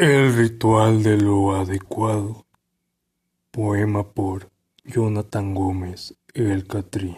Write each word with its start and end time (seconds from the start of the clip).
Ritual 0.00 1.02
de 1.02 1.16
lo 1.16 1.56
adecuado. 1.56 2.46
Poema 3.50 4.04
por 4.04 4.48
Jonathan 4.84 5.56
Gómez 5.56 6.14
El 6.34 6.68
Catrín. 6.68 7.16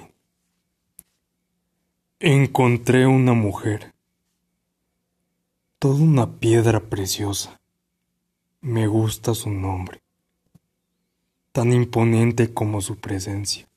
Encontré 2.20 3.06
una 3.06 3.34
mujer. 3.34 3.92
Toda 5.78 6.02
una 6.02 6.38
piedra 6.38 6.80
preciosa. 6.80 7.60
Me 8.62 8.86
gusta 8.86 9.34
su 9.34 9.50
nombre. 9.50 10.00
Tan 11.52 11.74
imponente 11.74 12.54
como 12.54 12.80
su 12.80 12.96
presencia. 12.96 13.68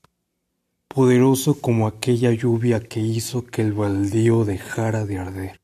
Poderoso 0.88 1.60
como 1.60 1.88
aquella 1.88 2.32
lluvia 2.32 2.80
que 2.80 3.02
hizo 3.02 3.46
que 3.46 3.64
el 3.64 3.74
baldío 3.74 4.46
dejara 4.46 5.06
de 5.06 5.20
arder 5.20 5.63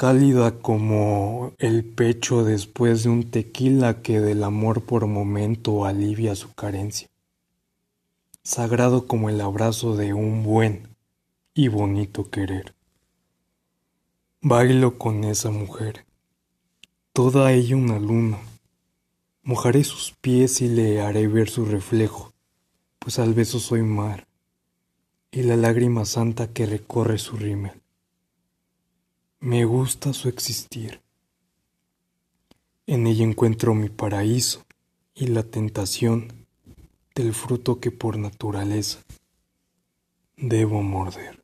cálida 0.00 0.62
como 0.62 1.52
el 1.58 1.84
pecho 1.84 2.42
después 2.42 3.02
de 3.02 3.10
un 3.10 3.30
tequila 3.30 4.00
que 4.00 4.18
del 4.18 4.44
amor 4.44 4.82
por 4.86 5.06
momento 5.06 5.84
alivia 5.84 6.34
su 6.34 6.54
carencia, 6.54 7.10
sagrado 8.42 9.06
como 9.06 9.28
el 9.28 9.42
abrazo 9.42 9.96
de 9.96 10.14
un 10.14 10.42
buen 10.42 10.96
y 11.52 11.68
bonito 11.68 12.30
querer. 12.30 12.74
Bailo 14.40 14.96
con 14.96 15.24
esa 15.24 15.50
mujer, 15.50 16.06
toda 17.12 17.52
ella 17.52 17.76
una 17.76 17.98
luna, 17.98 18.38
mojaré 19.42 19.84
sus 19.84 20.12
pies 20.12 20.62
y 20.62 20.68
le 20.68 21.02
haré 21.02 21.28
ver 21.28 21.50
su 21.50 21.66
reflejo, 21.66 22.32
pues 22.98 23.18
al 23.18 23.34
beso 23.34 23.60
soy 23.60 23.82
mar, 23.82 24.26
y 25.30 25.42
la 25.42 25.56
lágrima 25.56 26.06
santa 26.06 26.54
que 26.54 26.64
recorre 26.64 27.18
su 27.18 27.36
rímel. 27.36 27.79
Me 29.42 29.64
gusta 29.64 30.12
su 30.12 30.28
existir. 30.28 31.00
En 32.86 33.06
ella 33.06 33.24
encuentro 33.24 33.74
mi 33.74 33.88
paraíso 33.88 34.66
y 35.14 35.28
la 35.28 35.42
tentación 35.42 36.46
del 37.14 37.32
fruto 37.32 37.80
que 37.80 37.90
por 37.90 38.18
naturaleza 38.18 38.98
debo 40.36 40.82
morder. 40.82 41.42